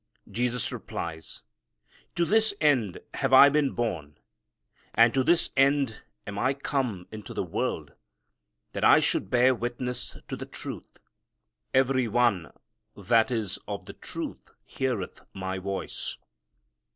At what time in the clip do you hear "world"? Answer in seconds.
7.43-7.93